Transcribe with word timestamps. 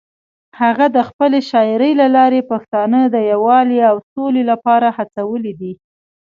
هغه 0.61 0.85
د 0.95 0.97
خپلې 1.09 1.39
شاعرۍ 1.49 1.91
له 2.01 2.07
لارې 2.15 2.41
پښتانه 2.51 2.99
د 3.05 3.15
یووالي 3.31 3.79
او 3.89 3.95
سولې 4.13 4.43
لپاره 4.51 4.87
هڅولي 4.97 5.53
دي. 5.59 5.73